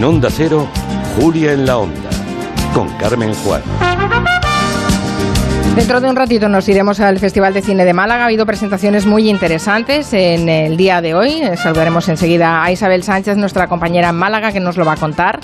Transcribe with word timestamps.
En 0.00 0.04
Onda 0.04 0.30
Cero, 0.30 0.66
Julia 1.14 1.52
en 1.52 1.66
la 1.66 1.76
Onda, 1.76 2.08
con 2.72 2.88
Carmen 2.96 3.34
Juan. 3.34 3.60
Dentro 5.76 6.00
de 6.00 6.08
un 6.08 6.16
ratito 6.16 6.48
nos 6.48 6.66
iremos 6.70 7.00
al 7.00 7.18
Festival 7.18 7.52
de 7.52 7.60
Cine 7.60 7.84
de 7.84 7.92
Málaga. 7.92 8.22
Ha 8.22 8.26
habido 8.28 8.46
presentaciones 8.46 9.04
muy 9.04 9.28
interesantes 9.28 10.14
en 10.14 10.48
el 10.48 10.78
día 10.78 11.02
de 11.02 11.12
hoy. 11.14 11.42
Saludaremos 11.56 12.08
enseguida 12.08 12.64
a 12.64 12.72
Isabel 12.72 13.02
Sánchez, 13.02 13.36
nuestra 13.36 13.68
compañera 13.68 14.08
en 14.08 14.14
Málaga, 14.14 14.52
que 14.52 14.60
nos 14.60 14.78
lo 14.78 14.86
va 14.86 14.94
a 14.94 14.96
contar. 14.96 15.38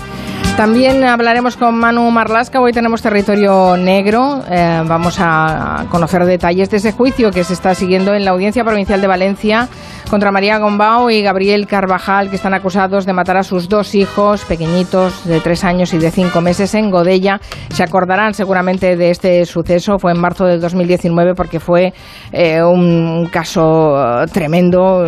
También 0.56 1.04
hablaremos 1.04 1.54
con 1.58 1.78
Manu 1.78 2.10
Marlasca. 2.10 2.60
Hoy 2.60 2.72
tenemos 2.72 3.02
territorio 3.02 3.76
negro. 3.76 4.42
Eh, 4.50 4.82
vamos 4.86 5.18
a 5.20 5.84
conocer 5.90 6.24
detalles 6.24 6.70
de 6.70 6.78
ese 6.78 6.92
juicio 6.92 7.30
que 7.30 7.44
se 7.44 7.52
está 7.52 7.74
siguiendo 7.74 8.14
en 8.14 8.24
la 8.24 8.30
Audiencia 8.30 8.64
Provincial 8.64 9.02
de 9.02 9.06
Valencia 9.06 9.68
contra 10.08 10.32
María 10.32 10.58
Gombao 10.58 11.10
y 11.10 11.20
Gabriel 11.20 11.66
Carvajal, 11.66 12.30
que 12.30 12.36
están 12.36 12.54
acusados 12.54 13.04
de 13.04 13.12
matar 13.12 13.36
a 13.36 13.42
sus 13.42 13.68
dos 13.68 13.94
hijos 13.94 14.46
pequeñitos 14.46 15.26
de 15.26 15.40
tres 15.40 15.62
años 15.62 15.92
y 15.92 15.98
de 15.98 16.10
cinco 16.10 16.40
meses 16.40 16.74
en 16.74 16.90
Godella. 16.90 17.38
Se 17.68 17.82
acordarán 17.82 18.32
seguramente 18.32 18.96
de 18.96 19.10
este 19.10 19.44
suceso. 19.44 19.98
Fue 19.98 20.12
en 20.12 20.20
marzo 20.20 20.46
del 20.46 20.60
2019 20.62 21.34
porque 21.34 21.60
fue 21.60 21.92
eh, 22.32 22.62
un 22.62 23.28
caso 23.30 24.22
eh, 24.22 24.26
tremendo 24.32 25.04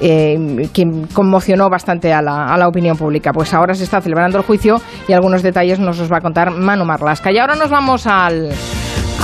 que 0.00 1.06
conmocionó 1.12 1.70
bastante 1.70 2.12
a 2.12 2.22
la, 2.22 2.52
a 2.52 2.58
la 2.58 2.68
opinión 2.68 2.96
pública. 2.96 3.32
Pues 3.32 3.52
ahora 3.54 3.74
se 3.74 3.84
está 3.84 4.00
celebrando 4.00 4.38
el 4.38 4.44
juicio 4.44 4.80
y 5.08 5.12
algunos 5.12 5.42
detalles 5.42 5.78
nos 5.78 5.98
los 5.98 6.12
va 6.12 6.18
a 6.18 6.20
contar 6.20 6.50
Manu 6.50 6.84
Marlasca. 6.84 7.32
Y 7.32 7.38
ahora 7.38 7.54
nos 7.54 7.70
vamos 7.70 8.06
al 8.06 8.50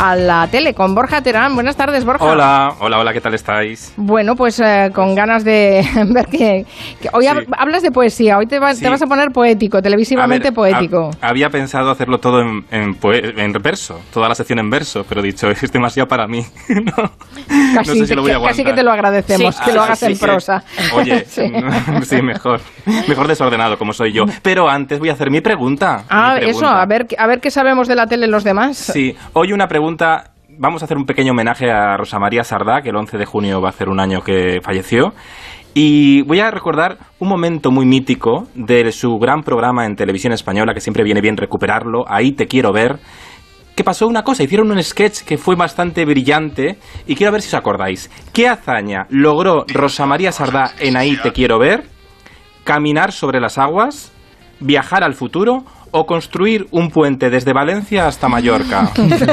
a 0.00 0.16
la 0.16 0.48
tele 0.50 0.72
con 0.72 0.94
Borja 0.94 1.20
Terán. 1.20 1.54
Buenas 1.54 1.76
tardes, 1.76 2.06
Borja. 2.06 2.24
Hola, 2.24 2.74
hola, 2.80 2.98
hola, 2.98 3.12
¿qué 3.12 3.20
tal 3.20 3.34
estáis? 3.34 3.92
Bueno, 3.98 4.34
pues 4.34 4.58
eh, 4.58 4.90
con 4.94 5.14
ganas 5.14 5.44
de 5.44 5.84
ver 6.06 6.26
que, 6.26 6.64
hoy 7.12 7.26
hablas 7.26 7.82
de 7.82 7.90
poesía, 7.90 8.38
hoy 8.38 8.46
te, 8.46 8.58
te, 8.58 8.88
vas 8.88 9.02
a 9.02 9.06
poner 9.06 9.30
poético, 9.30 9.82
televisivamente 9.82 10.52
poético. 10.52 11.10
había 11.20 11.50
pensado 11.50 11.90
hacerlo 11.90 12.18
todo 12.18 12.40
en, 12.40 12.64
en, 12.70 13.52
verso, 13.62 14.00
toda 14.10 14.28
la 14.28 14.34
sección 14.34 14.58
en 14.60 14.70
verso, 14.70 15.04
pero 15.06 15.20
dicho, 15.20 15.50
es 15.50 15.70
demasiado 15.70 16.08
para 16.08 16.26
mí. 16.26 16.46
no, 16.68 17.12
casi, 17.74 17.98
sé 17.98 18.06
si 18.06 18.14
lo 18.14 18.22
voy 18.22 18.30
a 18.30 18.40
casi 18.40 18.64
que 18.64 18.72
te 18.72 18.82
lo 18.82 18.92
agradecemos, 18.92 19.60
que 19.60 19.72
lo 19.72 19.82
hagas 19.82 20.02
en 20.02 20.18
prosa. 20.18 20.64
Oye, 20.94 21.26
sí. 21.26 22.22
mejor. 22.22 22.60
Mejor 23.06 23.28
desordenado 23.28 23.76
como 23.76 23.92
soy 23.92 24.12
yo. 24.12 24.24
Pero 24.42 24.68
antes 24.68 24.98
voy 24.98 25.10
a 25.10 25.12
hacer 25.12 25.30
mi 25.30 25.42
pregunta. 25.42 26.04
Ah, 26.08 26.38
eso, 26.40 26.66
a 26.66 26.86
ver, 26.86 27.06
a 27.18 27.26
ver 27.26 27.40
qué 27.40 27.50
sabemos 27.50 27.86
de 27.86 27.94
la 27.94 28.06
tele 28.06 28.26
los 28.26 28.44
demás. 28.44 28.78
Sí, 28.78 29.14
hoy 29.34 29.52
una 29.52 29.68
pregunta 29.68 29.89
vamos 30.58 30.82
a 30.82 30.84
hacer 30.84 30.96
un 30.96 31.04
pequeño 31.04 31.32
homenaje 31.32 31.70
a 31.70 31.96
Rosa 31.96 32.18
María 32.18 32.44
Sardá, 32.44 32.82
que 32.82 32.90
el 32.90 32.96
11 32.96 33.18
de 33.18 33.24
junio 33.24 33.60
va 33.60 33.70
a 33.70 33.72
ser 33.72 33.88
un 33.88 34.00
año 34.00 34.22
que 34.22 34.60
falleció. 34.62 35.12
Y 35.72 36.22
voy 36.22 36.40
a 36.40 36.50
recordar 36.50 36.98
un 37.20 37.28
momento 37.28 37.70
muy 37.70 37.86
mítico 37.86 38.48
de 38.54 38.90
su 38.90 39.18
gran 39.18 39.42
programa 39.42 39.86
en 39.86 39.94
televisión 39.94 40.32
española, 40.32 40.74
que 40.74 40.80
siempre 40.80 41.04
viene 41.04 41.20
bien 41.20 41.36
recuperarlo, 41.36 42.04
Ahí 42.08 42.32
te 42.32 42.46
quiero 42.46 42.72
ver, 42.72 42.98
que 43.76 43.84
pasó 43.84 44.08
una 44.08 44.24
cosa, 44.24 44.42
hicieron 44.42 44.70
un 44.70 44.82
sketch 44.82 45.22
que 45.22 45.38
fue 45.38 45.54
bastante 45.54 46.04
brillante 46.04 46.78
y 47.06 47.14
quiero 47.14 47.32
ver 47.32 47.40
si 47.40 47.48
os 47.48 47.54
acordáis. 47.54 48.10
¿Qué 48.32 48.48
hazaña 48.48 49.06
logró 49.10 49.64
Rosa 49.72 50.06
María 50.06 50.32
Sardá 50.32 50.72
en 50.80 50.96
Ahí 50.96 51.16
te 51.16 51.32
quiero 51.32 51.58
ver? 51.58 51.84
Caminar 52.64 53.12
sobre 53.12 53.40
las 53.40 53.56
aguas, 53.56 54.12
viajar 54.58 55.04
al 55.04 55.14
futuro 55.14 55.64
o 55.90 56.06
construir 56.06 56.66
un 56.70 56.90
puente 56.90 57.30
desde 57.30 57.52
Valencia 57.52 58.06
hasta 58.06 58.28
Mallorca? 58.28 58.90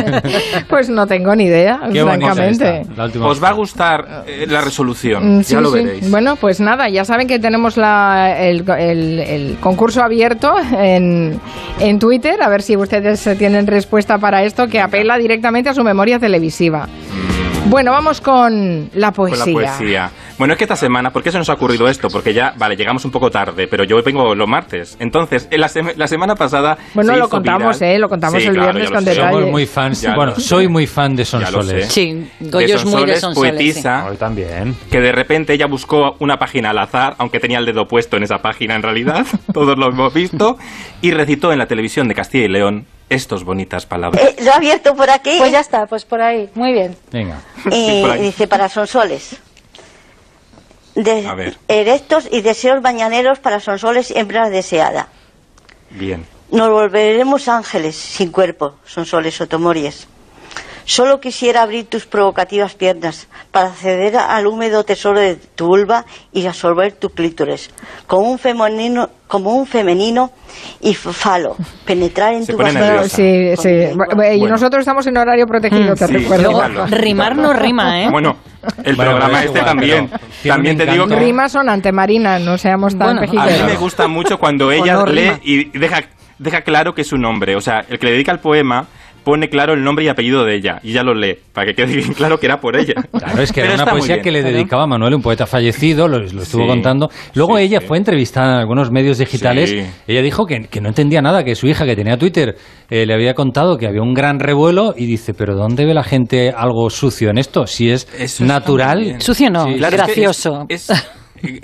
pues 0.69 0.89
no 0.89 1.07
tengo 1.07 1.35
ni 1.35 1.45
idea, 1.45 1.79
francamente. 1.91 2.83
Os 3.21 3.43
va 3.43 3.49
a 3.49 3.53
gustar 3.53 4.23
eh, 4.27 4.45
la 4.47 4.61
resolución, 4.61 5.39
mm, 5.39 5.41
ya 5.41 5.61
lo 5.61 5.71
veréis. 5.71 6.09
Bueno, 6.09 6.35
pues 6.35 6.59
nada, 6.59 6.89
ya 6.89 7.05
saben 7.05 7.27
que 7.27 7.39
tenemos 7.39 7.77
el, 7.77 9.57
concurso 9.59 10.03
abierto 10.03 10.53
en, 10.77 11.39
en 11.79 11.99
Twitter, 11.99 12.41
a 12.41 12.49
ver 12.49 12.61
si 12.61 12.75
ustedes 12.75 13.29
tienen 13.37 13.67
respuesta 13.67 14.17
para 14.17 14.43
esto, 14.43 14.67
que 14.67 14.79
apela 14.79 15.17
directamente 15.17 15.69
a 15.69 15.73
su 15.73 15.83
memoria 15.83 16.19
televisiva. 16.19 16.87
Bueno, 17.69 17.91
vamos 17.91 18.21
con 18.21 18.89
la 18.93 19.11
poesía. 19.11 19.43
Con 19.43 19.61
la 19.61 19.69
poesía. 19.71 20.11
Bueno, 20.37 20.53
es 20.53 20.57
que 20.59 20.65
esta 20.65 20.75
semana, 20.75 21.11
¿por 21.11 21.23
qué 21.23 21.31
se 21.31 21.37
nos 21.39 21.49
ha 21.49 21.53
ocurrido 21.53 21.87
esto? 21.87 22.09
Porque 22.09 22.31
ya, 22.31 22.53
vale, 22.57 22.75
llegamos 22.75 23.03
un 23.05 23.11
poco 23.11 23.31
tarde, 23.31 23.67
pero 23.67 23.83
yo 23.83 24.01
vengo 24.03 24.35
los 24.35 24.47
martes. 24.47 24.95
Entonces, 24.99 25.47
la, 25.51 25.69
la 25.95 26.07
semana 26.07 26.35
pasada. 26.35 26.77
Bueno, 26.93 27.15
lo 27.15 27.27
contamos, 27.27 27.81
¿eh? 27.81 27.97
Lo 27.97 28.07
contamos 28.07 28.43
el 28.43 28.51
viernes 28.53 28.91
con 28.91 29.03
detalle. 29.03 29.31
Somos 29.31 29.49
muy 29.49 29.65
fans. 29.65 30.05
bueno, 30.15 30.35
soy 30.39 30.67
muy 30.67 30.85
fan 30.85 31.15
de 31.15 31.25
Sonsoles. 31.25 31.87
Sí, 31.91 32.29
Goyo 32.39 32.75
es 32.75 32.85
muy 32.85 33.05
de 33.05 33.19
Sonsoles. 33.19 33.51
poetisa. 33.53 34.05
Hoy 34.07 34.17
también. 34.17 34.75
Que 34.91 35.01
de 35.01 35.11
repente 35.11 35.53
ella 35.53 35.65
buscó 35.65 36.15
una 36.19 36.37
página 36.37 36.69
al 36.69 36.77
azar, 36.77 37.15
aunque 37.17 37.39
tenía 37.39 37.57
el 37.57 37.65
dedo 37.65 37.87
puesto 37.87 38.15
en 38.17 38.23
esa 38.23 38.37
página 38.37 38.75
en 38.75 38.83
realidad. 38.83 39.25
todos 39.53 39.75
lo 39.75 39.87
hemos 39.87 40.13
visto. 40.13 40.57
Y 41.01 41.11
recitó 41.11 41.51
en 41.51 41.57
la 41.57 41.65
televisión 41.65 42.07
de 42.07 42.13
Castilla 42.13 42.45
y 42.45 42.49
León 42.49 42.85
estos 43.09 43.43
bonitas 43.43 43.87
palabras. 43.87 44.21
Eh, 44.21 44.35
lo 44.43 44.51
ha 44.51 44.57
abierto 44.57 44.93
por 44.95 45.09
aquí. 45.09 45.35
Pues 45.39 45.51
ya 45.51 45.61
está, 45.61 45.87
pues 45.87 46.05
por 46.05 46.21
ahí. 46.21 46.47
Muy 46.53 46.73
bien. 46.73 46.95
Venga. 47.11 47.39
Y 47.71 48.03
dice 48.19 48.47
para 48.47 48.69
Sonsoles 48.69 49.41
de 50.97 51.55
erectos 51.67 52.27
y 52.31 52.41
deseos 52.41 52.81
bañaneros 52.81 53.39
para 53.39 53.59
sonsoles 53.59 54.11
hembras 54.11 54.49
deseada. 54.49 55.07
Bien. 55.91 56.25
Nos 56.51 56.69
volveremos 56.69 57.47
ángeles 57.47 57.95
sin 57.95 58.31
cuerpo, 58.31 58.75
sonsoles 58.85 59.35
sotomories. 59.35 60.07
Solo 60.89 61.19
quisiera 61.19 61.63
abrir 61.63 61.87
tus 61.87 62.05
provocativas 62.05 62.73
piernas 62.73 63.27
para 63.51 63.67
acceder 63.67 64.15
al 64.15 64.47
húmedo 64.47 64.85
tesoro 64.85 65.19
de 65.19 65.35
tu 65.35 65.65
vulva 65.65 66.05
y 66.31 66.45
absorber 66.45 66.93
tu 66.93 67.09
clítoris, 67.09 67.71
como 68.07 68.31
un 68.31 68.39
femenino, 68.39 69.09
como 69.27 69.49
un 69.49 69.67
femenino 69.67 70.31
y 70.79 70.93
falo, 70.93 71.57
penetrar 71.83 72.35
en 72.35 72.47
tu 72.47 72.55
vagina. 72.55 73.03
Sí, 73.03 73.53
sí. 73.57 73.69
Y 74.35 74.43
nosotros 74.45 74.79
estamos 74.79 75.05
en 75.07 75.17
horario 75.17 75.45
protegido, 75.45 75.93
te 75.93 76.07
recuerdo. 76.07 76.85
rimar 76.85 77.35
no 77.35 77.51
rima, 77.51 78.03
¿eh? 78.03 78.07
Bueno, 78.09 78.37
el 78.81 78.95
programa 78.95 79.43
este 79.43 79.59
también. 79.59 80.09
También 80.47 80.77
te 80.77 80.85
digo 80.85 81.05
que... 81.05 81.17
Rimas 81.17 81.51
son 81.51 81.67
antemarinas, 81.67 82.41
no 82.41 82.57
seamos 82.57 82.97
tan 82.97 83.17
bueno, 83.17 83.41
A 83.41 83.45
mí 83.45 83.63
me 83.65 83.75
gusta 83.75 84.07
mucho 84.07 84.37
cuando 84.37 84.71
ella 84.71 85.03
lee 85.03 85.33
y 85.43 85.77
deja, 85.77 85.99
deja 86.39 86.61
claro 86.61 86.93
que 86.93 87.01
es 87.01 87.11
un 87.11 87.25
hombre. 87.25 87.57
O 87.57 87.61
sea, 87.61 87.81
el 87.89 87.99
que 87.99 88.05
le 88.05 88.13
dedica 88.13 88.31
el 88.31 88.39
poema 88.39 88.87
pone 89.27 89.49
claro 89.49 89.73
el 89.73 89.83
nombre 89.83 90.05
y 90.05 90.07
apellido 90.07 90.45
de 90.45 90.55
ella 90.55 90.79
y 90.81 90.93
ya 90.93 91.03
lo 91.03 91.13
lee, 91.13 91.35
para 91.51 91.67
que 91.67 91.73
quede 91.73 91.97
bien 91.97 92.13
claro 92.13 92.39
que 92.39 92.45
era 92.45 92.61
por 92.61 92.77
ella. 92.77 92.93
Claro, 93.17 93.41
es 93.41 93.51
que 93.51 93.61
era 93.61 93.73
una 93.73 93.85
poesía 93.85 94.21
que 94.21 94.31
le 94.31 94.41
dedicaba 94.41 94.83
a 94.83 94.87
Manuel, 94.87 95.15
un 95.15 95.21
poeta 95.21 95.45
fallecido, 95.45 96.07
lo, 96.07 96.23
estuvo 96.23 96.65
contando. 96.65 97.09
Luego 97.33 97.57
ella 97.57 97.81
fue 97.81 97.97
entrevistada 97.97 98.53
en 98.53 98.59
algunos 98.59 98.91
medios 98.91 99.17
digitales. 99.17 99.75
Ella 100.07 100.21
dijo 100.21 100.45
que, 100.45 100.79
no 100.79 100.87
entendía 100.87 101.21
nada, 101.21 101.43
que 101.43 101.55
su 101.55 101.67
hija, 101.67 101.85
que 101.85 101.95
tenía 101.95 102.15
Twitter, 102.17 102.55
eh, 102.89 103.05
le 103.05 103.13
había 103.13 103.33
contado 103.33 103.77
que 103.77 103.87
había 103.87 104.01
un 104.01 104.13
gran 104.13 104.39
revuelo 104.39 104.93
y 104.95 105.07
dice, 105.07 105.33
pero 105.33 105.55
¿dónde 105.55 105.85
ve 105.85 105.93
la 105.93 106.03
gente 106.03 106.51
algo 106.55 106.89
sucio 106.89 107.31
en 107.31 107.37
esto? 107.37 107.65
Si 107.65 107.89
es 107.89 108.39
natural. 108.39 109.19
Sucio 109.19 109.49
no, 109.49 109.65
gracioso. 109.65 110.67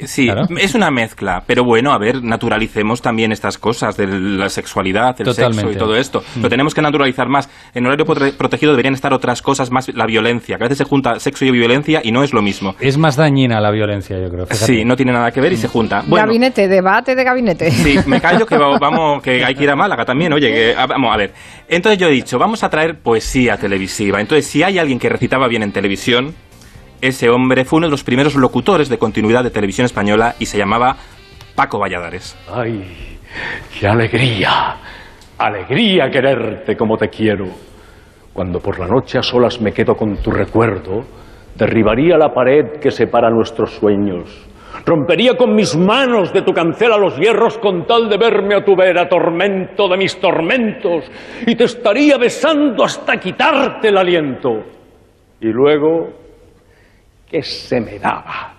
Sí, 0.05 0.29
es 0.57 0.75
una 0.75 0.91
mezcla, 0.91 1.43
pero 1.45 1.63
bueno, 1.63 1.91
a 1.93 1.97
ver, 1.97 2.23
naturalicemos 2.23 3.01
también 3.01 3.31
estas 3.31 3.57
cosas 3.57 3.97
de 3.97 4.07
la 4.07 4.49
sexualidad, 4.49 5.15
el 5.19 5.33
sexo 5.33 5.71
y 5.71 5.75
todo 5.75 5.95
esto. 5.95 6.23
Lo 6.41 6.49
tenemos 6.49 6.73
que 6.73 6.81
naturalizar 6.81 7.27
más. 7.27 7.49
En 7.73 7.85
horario 7.85 8.05
protegido 8.05 8.71
deberían 8.73 8.93
estar 8.93 9.13
otras 9.13 9.41
cosas 9.41 9.71
más, 9.71 9.93
la 9.93 10.05
violencia, 10.05 10.57
que 10.57 10.63
a 10.63 10.67
veces 10.67 10.79
se 10.79 10.83
junta 10.83 11.19
sexo 11.19 11.45
y 11.45 11.51
violencia 11.51 12.01
y 12.03 12.11
no 12.11 12.23
es 12.23 12.33
lo 12.33 12.41
mismo. 12.41 12.75
Es 12.79 12.97
más 12.97 13.15
dañina 13.15 13.59
la 13.59 13.71
violencia, 13.71 14.19
yo 14.19 14.29
creo. 14.29 14.45
Sí, 14.51 14.85
no 14.85 14.95
tiene 14.95 15.11
nada 15.11 15.31
que 15.31 15.41
ver 15.41 15.53
y 15.53 15.57
se 15.57 15.67
junta. 15.67 16.03
gabinete, 16.07 16.67
debate 16.67 17.15
de 17.15 17.23
gabinete. 17.23 17.71
Sí, 17.71 17.97
me 18.05 18.21
callo 18.21 18.45
que 18.45 18.57
vamos, 18.57 19.21
que 19.21 19.43
hay 19.43 19.55
que 19.55 19.63
ir 19.63 19.69
a 19.69 19.75
Málaga 19.75 20.05
también, 20.05 20.33
oye, 20.33 20.75
ah, 20.75 20.85
vamos 20.87 21.13
a 21.13 21.17
ver. 21.17 21.33
Entonces 21.67 21.99
yo 21.99 22.07
he 22.07 22.11
dicho, 22.11 22.37
vamos 22.37 22.63
a 22.63 22.69
traer 22.69 22.99
poesía 22.99 23.57
televisiva. 23.57 24.19
Entonces, 24.21 24.45
si 24.45 24.63
hay 24.63 24.77
alguien 24.77 24.99
que 24.99 25.09
recitaba 25.09 25.47
bien 25.47 25.63
en 25.63 25.71
televisión, 25.71 26.35
ese 27.03 27.29
hombre 27.29 27.65
fue 27.65 27.79
uno 27.79 27.87
de 27.87 27.91
los 27.91 28.05
primeros 28.05 28.33
locutores 28.35 28.87
de 28.87 28.97
continuidad 28.97 29.43
de 29.43 29.49
televisión 29.49 29.83
española 29.83 30.35
y 30.39 30.45
se 30.45 30.57
llamaba 30.57 30.95
Paco 31.53 31.77
Valladares. 31.77 32.37
¡Ay, 32.49 33.17
qué 33.77 33.87
alegría! 33.87 34.77
Alegría 35.37 36.09
quererte 36.09 36.77
como 36.77 36.95
te 36.95 37.09
quiero. 37.09 37.47
Cuando 38.31 38.61
por 38.61 38.79
la 38.79 38.87
noche 38.87 39.17
a 39.17 39.21
solas 39.21 39.59
me 39.59 39.73
quedo 39.73 39.95
con 39.95 40.15
tu 40.15 40.31
recuerdo, 40.31 41.03
derribaría 41.57 42.17
la 42.17 42.33
pared 42.33 42.79
que 42.81 42.89
separa 42.89 43.29
nuestros 43.29 43.71
sueños. 43.71 44.47
Rompería 44.85 45.35
con 45.35 45.53
mis 45.53 45.75
manos 45.75 46.31
de 46.31 46.41
tu 46.41 46.53
cancela 46.53 46.97
los 46.97 47.17
hierros 47.17 47.57
con 47.57 47.85
tal 47.85 48.07
de 48.07 48.17
verme 48.17 48.55
a 48.55 48.63
tu 48.63 48.77
vera, 48.77 49.09
tormento 49.09 49.89
de 49.89 49.97
mis 49.97 50.17
tormentos, 50.21 51.03
y 51.45 51.53
te 51.53 51.65
estaría 51.65 52.17
besando 52.17 52.85
hasta 52.85 53.17
quitarte 53.17 53.89
el 53.89 53.97
aliento. 53.97 54.63
Y 55.41 55.47
luego 55.47 56.22
¿Qué 57.33 57.41
se 57.41 57.81
me 57.81 57.97
daba 57.97 58.53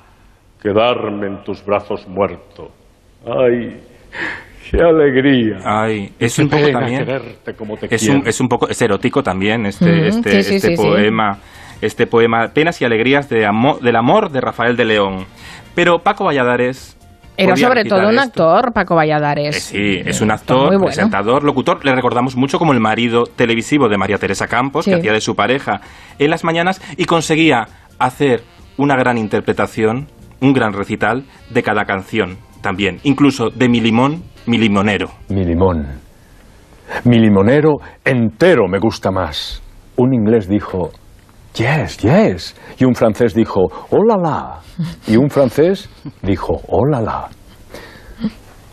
quedarme 0.60 1.28
en 1.28 1.44
tus 1.44 1.64
brazos 1.64 2.08
muerto. 2.08 2.72
¡Ay! 3.24 3.80
¡Qué 4.68 4.80
alegría! 4.80 5.58
Ay, 5.64 6.12
es 6.18 6.36
un 6.40 6.48
poco 6.48 6.68
también. 6.72 7.06
es, 7.88 8.08
un, 8.08 8.26
es 8.26 8.40
un 8.40 8.48
poco 8.48 8.68
es 8.68 8.82
erótico 8.82 9.22
también 9.22 9.66
este, 9.66 10.08
este, 10.08 10.38
este 10.40 10.74
poema. 10.74 11.38
Este 11.80 12.08
poema, 12.08 12.48
Penas 12.52 12.82
y 12.82 12.84
Alegrías 12.84 13.28
de 13.28 13.46
amor, 13.46 13.80
del 13.80 13.94
amor 13.94 14.32
de 14.32 14.40
Rafael 14.40 14.76
de 14.76 14.86
León. 14.86 15.26
Pero 15.76 15.98
Paco 15.98 16.24
Valladares 16.24 16.96
Era 17.36 17.56
sobre 17.56 17.84
todo 17.84 18.08
un 18.08 18.18
actor, 18.18 18.72
Paco 18.72 18.96
Valladares. 18.96 19.56
Eh, 19.56 19.60
sí, 19.60 20.02
es 20.04 20.20
un 20.20 20.32
actor, 20.32 20.82
presentador, 20.82 21.44
locutor. 21.44 21.84
Le 21.84 21.94
recordamos 21.94 22.34
mucho 22.34 22.58
como 22.58 22.72
el 22.72 22.80
marido 22.80 23.24
televisivo 23.24 23.88
de 23.88 23.98
María 23.98 24.16
Teresa 24.16 24.48
Campos, 24.48 24.86
que 24.86 24.94
hacía 24.94 25.12
de 25.12 25.20
su 25.20 25.36
pareja 25.36 25.80
en 26.18 26.30
las 26.30 26.42
mañanas 26.42 26.80
y 26.96 27.04
conseguía 27.04 27.66
hacer 27.98 28.42
una 28.76 28.96
gran 28.96 29.18
interpretación, 29.18 30.08
un 30.40 30.52
gran 30.52 30.72
recital 30.72 31.24
de 31.50 31.62
cada 31.62 31.84
canción 31.84 32.38
también, 32.60 32.98
incluso 33.02 33.50
de 33.50 33.68
mi 33.68 33.80
limón, 33.80 34.22
mi 34.46 34.58
limonero. 34.58 35.10
Mi 35.28 35.44
limón. 35.44 35.86
Mi 37.04 37.18
limonero 37.18 37.76
entero 38.04 38.68
me 38.68 38.78
gusta 38.78 39.10
más. 39.10 39.62
Un 39.96 40.14
inglés 40.14 40.48
dijo, 40.48 40.90
yes, 41.54 41.98
yes. 41.98 42.56
Y 42.78 42.84
un 42.84 42.94
francés 42.94 43.34
dijo, 43.34 43.60
hola 43.90 44.16
la. 44.16 44.60
Y 45.06 45.16
un 45.16 45.30
francés 45.30 45.88
dijo, 46.22 46.60
hola 46.68 47.00
la. 47.00 47.28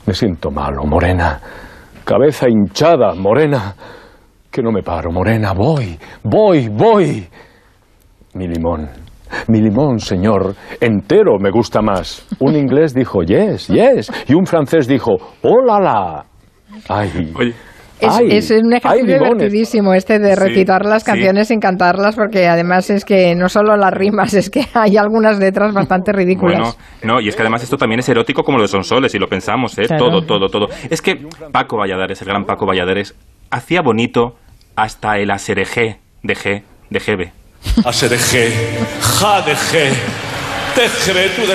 Me 0.06 0.14
siento 0.14 0.52
malo, 0.52 0.84
morena. 0.84 1.40
Cabeza 2.04 2.48
hinchada, 2.50 3.14
morena. 3.14 3.76
Que 4.50 4.62
no 4.62 4.72
me 4.72 4.84
paro, 4.84 5.12
morena. 5.12 5.54
Voy, 5.54 5.98
voy, 6.24 6.68
voy. 6.70 7.28
Mi 8.34 8.48
limón. 8.48 8.90
Mi 9.48 9.62
limón, 9.62 10.00
señor, 10.00 10.56
entero 10.80 11.38
me 11.40 11.52
gusta 11.52 11.82
más. 11.82 12.28
Un 12.40 12.56
inglés 12.56 12.94
dijo 12.94 13.22
yes, 13.24 13.68
yes. 13.68 14.12
Y 14.28 14.34
un 14.34 14.46
francés 14.46 14.88
dijo 14.88 15.16
hola 15.42 15.80
la. 15.80 16.26
Ay. 16.90 17.54
Es, 18.02 18.50
un 18.50 18.74
ejercicio 18.74 19.06
divertidísimo 19.06 19.94
este 19.94 20.18
de 20.18 20.36
recitar 20.36 20.86
las 20.86 21.04
canciones 21.04 21.50
sin 21.50 21.60
cantarlas, 21.60 22.16
porque 22.16 22.48
además 22.48 22.90
es 22.90 23.06
que 23.06 23.36
no 23.36 23.48
solo 23.48 23.78
las 23.78 23.94
rimas, 23.94 24.34
es 24.34 24.50
que 24.50 24.66
hay 24.74 24.98
algunas 24.98 25.38
letras 25.38 25.74
bastante 25.74 26.12
ridículas. 26.12 26.60
Bueno, 26.60 26.76
no, 27.04 27.22
y 27.22 27.30
es 27.30 27.36
que 27.36 27.44
además 27.44 27.64
esto 27.64 27.78
también 27.78 28.00
es 28.00 28.10
erótico 28.10 28.44
como 28.44 28.58
los 28.58 28.72
sonsoles, 28.72 29.12
si 29.12 29.20
lo 29.20 29.28
pensamos, 29.28 29.78
¿eh? 29.78 29.84
Todo, 29.98 30.24
todo, 30.24 30.48
todo. 30.48 30.68
Es 30.90 31.02
que 31.02 31.28
Paco 31.52 31.78
Valladares, 31.78 32.20
el 32.22 32.28
gran 32.28 32.46
Paco 32.46 32.66
Valladares, 32.66 33.16
hacía 33.52 33.82
bonito 33.82 34.36
hasta 34.76 35.18
el 35.18 35.30
aserejé 35.30 36.00
de 36.24 36.34
G, 36.34 36.64
de 36.90 37.00
GB. 37.00 37.41
Tu 40.66 41.46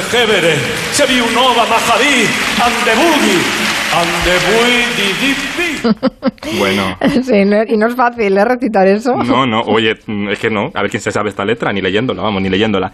se 0.93 1.07
vi 1.07 1.21
un 1.21 1.37
ova 1.37 1.65
majadí, 1.67 2.27
ande 2.63 2.93
Bueno. 6.59 6.99
Sí, 7.23 7.35
y 7.73 7.77
no 7.77 7.87
es 7.87 7.95
fácil 7.95 8.37
¿eh? 8.37 8.45
recitar 8.45 8.87
eso. 8.87 9.15
No, 9.17 9.47
no, 9.47 9.63
oye, 9.63 9.95
es 10.31 10.39
que 10.39 10.51
no. 10.51 10.71
A 10.75 10.83
ver 10.83 10.91
quién 10.91 11.01
se 11.01 11.11
sabe 11.11 11.31
esta 11.31 11.45
letra, 11.45 11.73
ni 11.73 11.81
leyéndola, 11.81 12.23
vamos, 12.23 12.43
ni 12.43 12.51
leyéndola. 12.51 12.93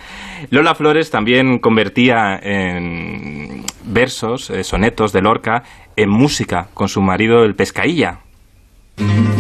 Lola 0.51 0.75
Flores 0.75 1.11
también 1.11 1.59
convertía 1.59 2.39
en 2.43 3.65
versos, 3.85 4.51
eh, 4.51 4.63
sonetos 4.63 5.13
de 5.13 5.23
Lorca, 5.23 5.65
en 5.97 6.09
música 6.09 6.69
con 6.73 6.89
su 6.89 7.03
marido 7.03 7.45
el 7.45 7.55
Pescailla. 7.55 8.22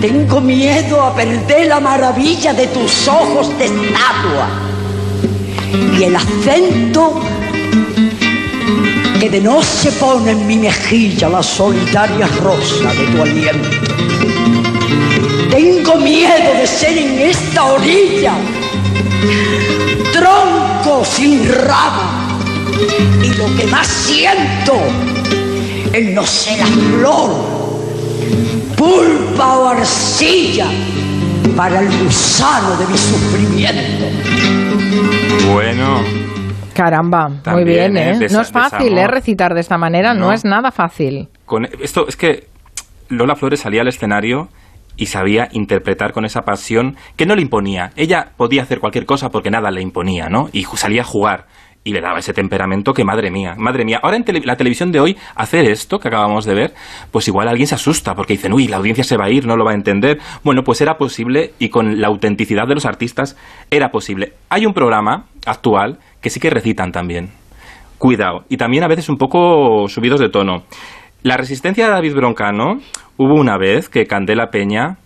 Tengo 0.00 0.41
miedo 0.41 1.00
a 1.00 1.14
perder 1.14 1.69
la 1.69 1.81
maravilla 1.81 2.53
de 2.53 2.67
tus 2.69 3.09
ojos 3.09 3.56
de 3.59 3.67
estatua 3.67 4.49
y 5.99 6.03
el 6.05 6.17
acento 6.17 7.20
que 9.20 9.31
de 9.31 9.41
noche 9.41 9.93
pone 9.93 10.32
en 10.32 10.47
mi 10.47 10.56
mejilla 10.56 11.29
la 11.29 11.43
solitaria 11.43 12.26
rosa 12.43 12.93
de 12.93 13.06
tu 13.06 13.23
aliento. 13.23 13.69
Tengo 15.50 15.97
miedo 15.97 16.55
de 16.58 16.67
ser 16.67 16.99
en 16.99 17.19
esta 17.20 17.65
orilla 17.67 18.35
tronco 20.12 21.05
sin 21.05 21.49
rama 21.49 22.38
y 23.23 23.29
lo 23.35 23.56
que 23.56 23.67
más 23.67 23.87
siento 23.87 24.75
es 25.93 26.15
no 26.15 26.26
ser 26.26 26.58
la 26.58 26.67
flor, 26.67 27.31
pulpa 28.82 29.58
o 29.58 29.69
arcilla 29.69 30.67
para 31.56 31.81
el 31.81 32.02
gusano 32.02 32.76
de 32.76 32.87
mi 32.87 32.99
sufrimiento. 32.99 34.06
Bueno. 35.52 36.02
Caramba, 36.75 37.29
muy 37.29 37.64
bien, 37.64 37.96
¿eh? 37.96 38.11
¿eh? 38.11 38.26
no 38.32 38.40
es 38.40 38.50
fácil, 38.50 38.99
¿eh? 38.99 39.06
Recitar 39.06 39.55
de 39.55 39.61
esta 39.61 39.79
manera, 39.79 40.14
no, 40.14 40.32
es 40.32 40.44
nada 40.44 40.73
fácil. 40.73 41.29
Con 41.44 41.67
esto 41.81 42.08
es 42.08 42.17
que 42.17 42.49
Lola 43.08 43.37
Flores 43.37 43.61
salía 43.61 43.82
al 43.82 43.88
escenario 43.88 44.49
y 44.96 45.06
sabía 45.06 45.49
interpretar 45.52 46.12
con 46.12 46.25
esa 46.25 46.40
pasión 46.40 46.96
que 47.17 47.25
no 47.25 47.37
le 47.37 47.43
imponía. 47.43 47.90
Ella 47.94 48.32
podía 48.37 48.62
hacer 48.62 48.81
cualquier 48.81 49.06
cosa 49.06 49.29
porque 49.29 49.50
nada 49.50 49.70
le 49.70 49.81
imponía, 49.81 50.29
¿no? 50.29 50.49
Y 50.52 50.64
salía 50.64 51.02
a 51.02 51.05
jugar 51.05 51.46
y 51.84 51.93
le 51.93 52.00
daba 52.00 52.19
ese 52.19 52.32
temperamento 52.32 52.93
que 52.93 53.05
madre 53.05 53.31
mía, 53.31 53.55
madre 53.56 53.84
mía. 53.84 54.00
Ahora 54.02 54.17
en 54.17 54.25
la 54.44 54.56
televisión 54.56 54.93
de 54.93 55.00
hoy, 55.00 55.17
hacer 55.34 55.64
esto 55.69 55.99
que 55.99 56.08
acabamos 56.08 56.44
de 56.44 56.55
ver, 56.55 56.75
pues 57.11 57.26
igual 57.29 57.49
alguien 57.49 57.67
se 57.67 57.75
asusta 57.75 58.14
porque 58.14 58.34
dicen, 58.34 58.52
uy, 58.52 58.69
la 58.69 58.76
audiencia 58.76 59.05
se 59.05 59.17
va 59.17 59.26
a 59.26 59.31
ir, 59.31 59.46
no 59.46 59.56
lo 59.56 59.64
va 59.64 59.73
a 59.73 59.75
entender. 59.75 60.19
Bueno, 60.44 60.62
pues 60.62 60.81
era 60.81 60.96
posible 60.96 61.52
y 61.58 61.69
con 61.69 62.00
la 62.00 62.08
autenticidad 62.08 62.67
de 62.69 62.75
los 62.75 62.87
artistas 62.87 63.37
era 63.70 63.90
posible. 63.90 64.34
Hay 64.49 64.67
un 64.67 64.75
programa 64.75 65.26
actual 65.44 65.99
que 66.20 66.31
sí 66.31 66.38
que 66.38 66.50
recitan 66.50 66.93
también. 66.93 67.31
Cuidado. 67.99 68.44
Y 68.49 68.56
también 68.56 68.84
a 68.84 68.88
veces 68.88 69.08
un 69.08 69.17
poco 69.17 69.88
subidos 69.88 70.20
de 70.20 70.29
tono. 70.29 70.64
La 71.23 71.37
resistencia 71.37 71.87
de 71.87 71.93
David 71.93 72.14
Broncano, 72.14 72.81
hubo 73.17 73.34
una 73.34 73.56
vez 73.56 73.88
que 73.88 74.06
Candela 74.06 74.50
Peña 74.50 74.99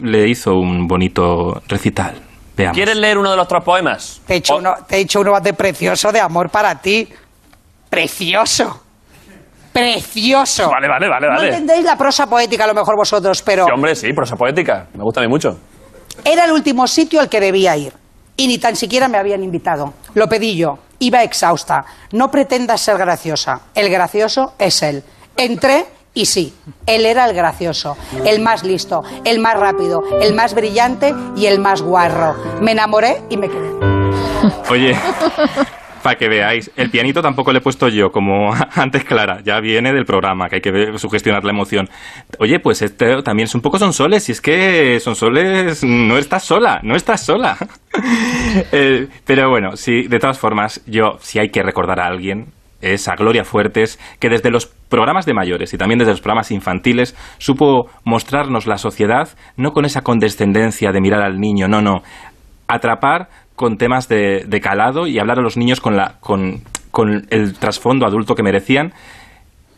le 0.00 0.28
hizo 0.28 0.54
un 0.54 0.86
bonito 0.86 1.60
recital. 1.68 2.25
Veamos. 2.56 2.74
¿Quieres 2.74 2.96
leer 2.96 3.18
uno 3.18 3.30
de 3.30 3.36
los 3.36 3.46
tres 3.46 3.62
poemas? 3.62 4.20
Te 4.26 4.34
he 4.34 4.36
hecho, 4.38 4.56
uno, 4.56 4.74
te 4.86 4.96
he 4.96 5.00
hecho 5.00 5.20
uno 5.20 5.38
de 5.40 5.52
precioso 5.52 6.10
de 6.10 6.20
amor 6.20 6.48
para 6.48 6.74
ti. 6.80 7.08
Precioso. 7.90 8.82
Precioso. 9.72 10.70
Vale, 10.70 10.88
vale, 10.88 11.08
vale, 11.08 11.26
vale. 11.28 11.50
No 11.50 11.54
entendéis 11.54 11.84
la 11.84 11.96
prosa 11.96 12.26
poética 12.26 12.64
a 12.64 12.68
lo 12.68 12.74
mejor 12.74 12.96
vosotros, 12.96 13.42
pero... 13.42 13.66
Sí, 13.66 13.70
hombre, 13.74 13.94
sí, 13.94 14.12
prosa 14.14 14.34
poética. 14.36 14.86
Me 14.94 15.02
gusta 15.02 15.20
a 15.20 15.24
mí 15.24 15.28
mucho. 15.28 15.58
Era 16.24 16.46
el 16.46 16.52
último 16.52 16.86
sitio 16.86 17.20
al 17.20 17.28
que 17.28 17.40
debía 17.40 17.76
ir 17.76 17.92
y 18.36 18.46
ni 18.46 18.58
tan 18.58 18.74
siquiera 18.74 19.08
me 19.08 19.18
habían 19.18 19.42
invitado. 19.42 19.92
Lo 20.14 20.26
pedí 20.28 20.56
yo. 20.56 20.78
Iba 20.98 21.22
exhausta. 21.22 21.84
No 22.12 22.30
pretendas 22.30 22.80
ser 22.80 22.96
graciosa. 22.96 23.60
El 23.74 23.90
gracioso 23.90 24.54
es 24.58 24.82
él. 24.82 25.02
Entré 25.36 25.84
y 26.16 26.24
sí, 26.24 26.52
él 26.86 27.04
era 27.04 27.26
el 27.28 27.36
gracioso, 27.36 27.96
el 28.24 28.40
más 28.40 28.64
listo, 28.64 29.04
el 29.24 29.38
más 29.38 29.60
rápido, 29.60 30.02
el 30.22 30.34
más 30.34 30.54
brillante 30.54 31.14
y 31.36 31.44
el 31.44 31.60
más 31.60 31.82
guarro. 31.82 32.34
Me 32.62 32.72
enamoré 32.72 33.22
y 33.28 33.36
me 33.36 33.48
quedé. 33.48 33.70
Oye, 34.70 34.96
para 36.02 36.16
que 36.16 36.28
veáis. 36.28 36.70
El 36.74 36.88
pianito 36.88 37.20
tampoco 37.20 37.52
le 37.52 37.58
he 37.58 37.60
puesto 37.60 37.88
yo, 37.88 38.10
como 38.10 38.54
antes 38.74 39.04
Clara, 39.04 39.40
ya 39.44 39.60
viene 39.60 39.92
del 39.92 40.06
programa, 40.06 40.48
que 40.48 40.56
hay 40.56 40.60
que 40.62 40.98
sugestionar 40.98 41.44
la 41.44 41.50
emoción. 41.50 41.88
Oye, 42.38 42.60
pues 42.60 42.80
este 42.80 43.22
también 43.22 43.44
es 43.44 43.54
un 43.54 43.60
poco 43.60 43.78
Sonsoles, 43.78 44.26
y 44.30 44.32
es 44.32 44.40
que 44.40 44.98
Sonsoles 45.00 45.84
no 45.84 46.16
estás 46.16 46.44
sola, 46.44 46.80
no 46.82 46.96
estás 46.96 47.24
sola. 47.24 47.56
Eh, 48.72 49.08
pero 49.24 49.48
bueno, 49.48 49.74
sí, 49.74 50.02
de 50.02 50.18
todas 50.18 50.38
formas, 50.38 50.82
yo, 50.86 51.16
si 51.20 51.38
hay 51.38 51.48
que 51.48 51.62
recordar 51.62 51.98
a 51.98 52.06
alguien, 52.06 52.52
es 52.92 53.08
a 53.08 53.14
Gloria 53.14 53.44
Fuertes, 53.44 53.98
que 54.20 54.28
desde 54.28 54.50
los 54.50 54.66
programas 54.66 55.26
de 55.26 55.34
mayores 55.34 55.72
y 55.74 55.78
también 55.78 55.98
desde 55.98 56.12
los 56.12 56.20
programas 56.20 56.50
infantiles 56.50 57.16
supo 57.38 57.88
mostrarnos 58.04 58.66
la 58.66 58.78
sociedad 58.78 59.28
no 59.56 59.72
con 59.72 59.84
esa 59.84 60.02
condescendencia 60.02 60.92
de 60.92 61.00
mirar 61.00 61.22
al 61.22 61.38
niño, 61.38 61.68
no, 61.68 61.80
no, 61.82 62.02
atrapar 62.68 63.28
con 63.54 63.78
temas 63.78 64.08
de, 64.08 64.60
calado 64.62 65.06
y 65.06 65.18
hablar 65.18 65.38
a 65.38 65.42
los 65.42 65.56
niños 65.56 65.80
con, 65.80 65.96
la, 65.96 66.16
con, 66.20 66.60
con 66.90 67.26
el 67.30 67.54
trasfondo 67.54 68.06
adulto 68.06 68.34
que 68.34 68.42
merecían. 68.42 68.92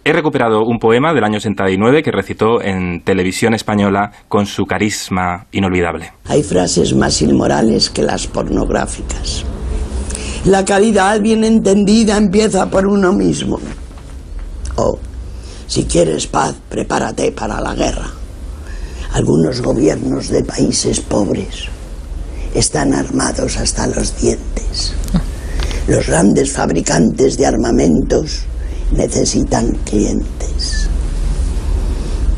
He 0.05 0.13
recuperado 0.13 0.63
un 0.63 0.79
poema 0.79 1.13
del 1.13 1.25
año 1.25 1.39
69 1.39 2.03
que 2.03 2.11
recitó 2.11 2.63
en 2.63 3.03
televisión 3.03 3.55
española 3.55 4.11
con 4.29 4.47
su 4.47 4.65
carisma 4.65 5.47
inolvidable. 5.53 6.13
Hay 6.27 6.43
frases 6.43 6.95
más 6.95 7.21
inmorales 7.21 7.91
que 7.91 8.03
las 8.03 8.27
pornográficas. 8.27 9.45
La 10.45 10.65
caridad 10.65 11.21
bien 11.21 11.43
entendida 11.43 12.17
empieza 12.17 12.71
por 12.71 12.87
uno 12.87 13.13
mismo. 13.13 13.59
O, 14.77 14.99
si 15.67 15.85
quieres 15.85 16.27
paz, 16.29 16.55
prepárate 16.69 17.33
para 17.33 17.61
la 17.61 17.75
guerra. 17.75 18.11
Algunos 19.13 19.61
gobiernos 19.61 20.29
de 20.29 20.45
países 20.45 21.01
pobres 21.01 21.67
están 22.55 22.95
armados 22.95 23.57
hasta 23.57 23.89
los 23.89 24.17
dientes. 24.21 24.95
Los 25.89 26.07
grandes 26.07 26.53
fabricantes 26.53 27.37
de 27.37 27.47
armamentos 27.47 28.43
necesitan 28.93 29.73
clientes 29.85 30.89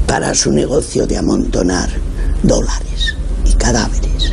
para 0.07 0.35
su 0.35 0.51
negocio 0.53 1.07
de 1.07 1.19
amontonar 1.19 1.91
dólares 2.43 3.15
y 3.45 3.53
cadáveres. 3.55 4.33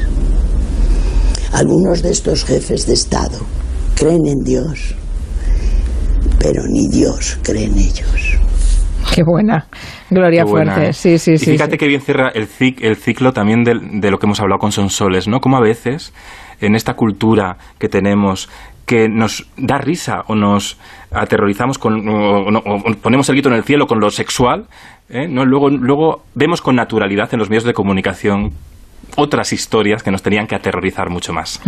Algunos 1.52 2.02
de 2.02 2.12
estos 2.12 2.46
jefes 2.46 2.86
de 2.88 2.94
Estado 2.94 3.57
creen 3.98 4.28
en 4.28 4.44
Dios, 4.44 4.96
pero 6.40 6.64
ni 6.68 6.88
Dios 6.88 7.40
cree 7.44 7.66
en 7.66 7.78
ellos. 7.78 8.38
Qué 9.14 9.24
buena. 9.24 9.68
Gloria 10.10 10.46
Fuerte, 10.46 10.94
sí, 10.94 11.18
sí, 11.18 11.38
sí. 11.38 11.50
Y 11.50 11.54
fíjate 11.54 11.78
que 11.78 11.88
bien 11.88 12.02
cierra 12.02 12.30
el, 12.30 12.48
el 12.60 12.96
ciclo 12.96 13.34
también 13.34 13.64
de, 13.64 13.74
de, 14.00 14.12
lo 14.12 14.20
que 14.20 14.28
hemos 14.28 14.40
hablado 14.40 14.60
con 14.60 14.72
Sonsoles, 14.72 15.28
¿no? 15.28 15.40
Como 15.40 15.58
a 15.58 15.62
veces 15.62 16.14
en 16.62 16.76
esta 16.76 16.94
cultura 16.94 17.58
que 17.80 17.90
tenemos 17.90 18.50
que 18.86 19.10
nos 19.10 19.50
da 19.58 19.80
risa 19.80 20.22
o 20.28 20.36
nos 20.36 20.80
aterrorizamos 21.12 21.78
con, 21.78 22.08
o, 22.08 22.46
ponemos 23.02 23.28
el 23.28 23.36
grito 23.36 23.50
en 23.50 23.56
el 23.56 23.64
cielo 23.64 23.86
con 23.86 24.00
lo 24.00 24.10
sexual, 24.10 24.68
¿eh? 25.10 25.28
¿no? 25.28 25.44
luego, 25.44 25.70
luego 25.70 26.24
vemos 26.36 26.62
con 26.62 26.76
naturalidad 26.76 27.30
en 27.34 27.40
los 27.40 27.50
medios 27.50 27.66
de 27.66 27.74
comunicación 27.74 28.52
otras 29.18 29.52
historias 29.52 30.04
que 30.04 30.12
nos 30.12 30.22
tenían 30.22 30.46
que 30.46 30.56
aterrorizar 30.56 31.10
mucho 31.10 31.34
más. 31.34 31.60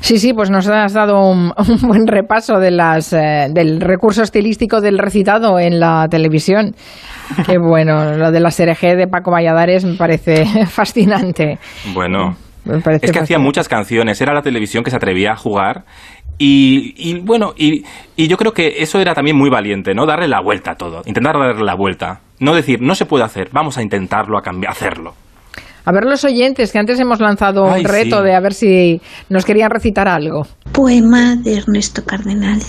Sí, 0.00 0.18
sí, 0.18 0.32
pues 0.32 0.50
nos 0.50 0.66
has 0.66 0.94
dado 0.94 1.20
un, 1.30 1.52
buen 1.82 2.06
repaso 2.06 2.58
de 2.58 2.70
las, 2.70 3.12
eh, 3.12 3.48
del 3.50 3.80
recurso 3.80 4.22
estilístico 4.22 4.80
del 4.80 4.98
recitado 4.98 5.58
en 5.58 5.78
la 5.78 6.08
televisión. 6.10 6.74
Qué 7.46 7.58
bueno, 7.58 8.16
lo 8.16 8.32
de 8.32 8.40
la 8.40 8.50
SRG 8.50 8.96
de 8.96 9.06
Paco 9.06 9.30
Valladares 9.30 9.84
me 9.84 9.94
parece 9.94 10.46
fascinante. 10.66 11.58
Bueno, 11.92 12.36
es 13.00 13.12
que 13.12 13.18
hacía 13.18 13.38
muchas 13.38 13.68
canciones, 13.68 14.20
era 14.22 14.32
la 14.32 14.42
televisión 14.42 14.82
que 14.84 14.90
se 14.90 14.96
atrevía 14.96 15.32
a 15.32 15.36
jugar 15.36 15.84
y, 16.38 17.20
bueno, 17.20 17.52
y, 17.56 17.84
y, 18.16 18.26
yo 18.26 18.36
creo 18.36 18.52
que 18.52 18.82
eso 18.82 18.98
era 19.00 19.14
también 19.14 19.36
muy 19.36 19.50
valiente, 19.50 19.94
¿no? 19.94 20.04
Darle 20.04 20.26
la 20.26 20.40
vuelta 20.40 20.72
a 20.72 20.74
todo, 20.74 21.02
intentar 21.06 21.38
darle 21.38 21.62
la 21.62 21.76
vuelta. 21.76 22.20
No 22.40 22.54
decir, 22.54 22.80
no 22.80 22.96
se 22.96 23.06
puede 23.06 23.22
hacer, 23.22 23.50
vamos 23.52 23.78
a 23.78 23.82
intentarlo, 23.82 24.36
a 24.36 24.42
hacerlo. 24.68 25.14
A 25.86 25.92
ver 25.92 26.04
los 26.04 26.24
oyentes, 26.24 26.72
que 26.72 26.78
antes 26.78 26.98
hemos 26.98 27.20
lanzado 27.20 27.64
un 27.64 27.84
reto 27.84 28.22
de 28.22 28.34
a 28.34 28.40
ver 28.40 28.54
si 28.54 29.02
nos 29.28 29.44
querían 29.44 29.70
recitar 29.70 30.08
algo. 30.08 30.46
Poema 30.72 31.36
de 31.36 31.58
Ernesto 31.58 32.04
Cardenal. 32.04 32.60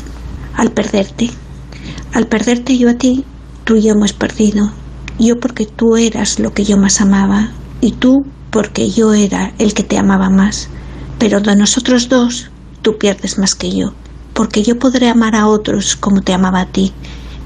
Al 0.54 0.72
perderte. 0.72 1.30
Al 2.14 2.28
perderte 2.28 2.78
yo 2.78 2.90
a 2.90 2.96
ti, 2.96 3.24
tú 3.64 3.78
y 3.78 3.84
yo 3.84 3.94
hemos 3.94 4.12
perdido. 4.12 4.70
Yo 5.18 5.40
porque 5.40 5.66
tú 5.66 5.96
eras 5.96 6.40
lo 6.40 6.52
que 6.52 6.66
yo 6.66 6.76
más 6.78 7.00
amaba. 7.00 7.52
Y 7.80 7.94
tú 7.94 8.26
porque 8.52 8.90
yo 8.90 9.14
era 9.14 9.54
el 9.60 9.74
que 9.74 9.84
te 9.84 9.98
amaba 9.98 10.30
más. 10.30 10.68
Pero 11.18 11.40
de 11.40 11.56
nosotros 11.56 12.10
dos, 12.10 12.52
tú 12.82 12.98
pierdes 12.98 13.38
más 13.38 13.56
que 13.56 13.72
yo. 13.72 13.94
Porque 14.34 14.62
yo 14.62 14.78
podré 14.78 15.08
amar 15.08 15.36
a 15.36 15.48
otros 15.48 15.96
como 15.96 16.22
te 16.22 16.34
amaba 16.34 16.60
a 16.60 16.66
ti. 16.66 16.92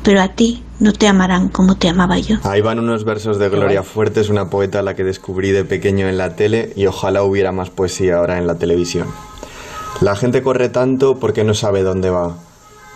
Pero 0.02 0.20
a 0.20 0.30
ti 0.30 0.64
no 0.80 0.94
te 0.94 1.08
amarán 1.08 1.50
como 1.50 1.76
te 1.76 1.90
amaba 1.90 2.18
yo. 2.18 2.38
Ahí 2.44 2.62
van 2.62 2.80
unos 2.80 3.04
versos 3.04 3.38
de 3.38 3.50
Gloria 3.50 3.84
Fuertes, 3.84 4.30
una 4.30 4.50
poeta 4.50 4.80
a 4.80 4.84
la 4.84 4.96
que 4.96 5.04
descubrí 5.04 5.52
de 5.52 5.66
pequeño 5.66 6.08
en 6.08 6.18
la 6.18 6.36
tele 6.36 6.72
y 6.76 6.86
ojalá 6.86 7.24
hubiera 7.24 7.52
más 7.52 7.70
poesía 7.70 8.18
ahora 8.18 8.38
en 8.38 8.48
la 8.48 8.56
televisión. 8.56 9.08
La 10.02 10.16
gente 10.16 10.42
corre 10.42 10.70
tanto 10.70 11.16
porque 11.20 11.44
no 11.44 11.54
sabe 11.54 11.84
dónde 11.84 12.10
va. 12.10 12.38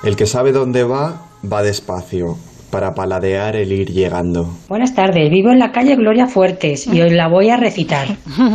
El 0.03 0.15
que 0.15 0.25
sabe 0.25 0.51
dónde 0.51 0.83
va, 0.83 1.23
va 1.51 1.63
despacio, 1.63 2.37
para 2.71 2.93
paladear 2.93 3.55
el 3.55 3.71
ir 3.71 3.91
llegando. 3.91 4.49
Buenas 4.67 4.95
tardes, 4.95 5.29
vivo 5.29 5.51
en 5.51 5.59
la 5.59 5.71
calle 5.71 5.95
Gloria 5.95 6.27
Fuertes 6.27 6.87
y 6.87 7.01
os 7.01 7.11
la 7.11 7.27
voy 7.27 7.49
a 7.49 7.57
recitar. 7.57 8.07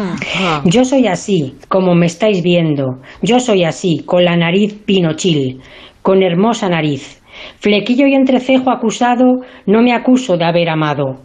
Yo 0.65 0.85
soy 0.85 1.07
así, 1.07 1.57
como 1.69 1.95
me 1.95 2.07
estáis 2.07 2.43
viendo. 2.43 3.01
Yo 3.23 3.39
soy 3.41 3.65
así, 3.65 4.03
con 4.05 4.25
la 4.25 4.37
nariz 4.37 4.75
pinochil, 4.85 5.61
con 6.03 6.23
hermosa 6.23 6.69
nariz 6.69 7.18
Flequillo 7.61 8.07
y 8.07 8.15
entrecejo 8.15 8.71
acusado, 8.71 9.41
no 9.67 9.83
me 9.83 9.93
acuso 9.93 10.37
de 10.37 10.45
haber 10.45 10.69
amado. 10.69 11.21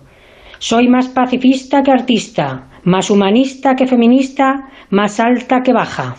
Soy 0.59 0.87
más 0.87 1.09
pacifista 1.09 1.81
que 1.83 1.91
artista, 1.91 2.67
más 2.83 3.09
humanista 3.09 3.75
que 3.75 3.87
feminista, 3.87 4.69
más 4.89 5.19
alta 5.19 5.61
que 5.61 5.73
baja. 5.73 6.15